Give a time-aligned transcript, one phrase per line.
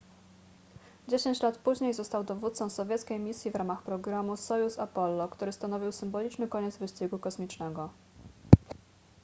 [1.07, 6.77] dziesięć lat później został dowódcą sowieckiej misji w ramach programu sojuz-apollo który stanowił symboliczny koniec
[6.77, 7.89] wyścigu kosmicznego